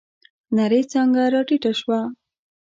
نرۍ 0.55 0.81
څانگه 0.91 1.23
راټيټه 1.33 1.71
شوه. 1.79 1.99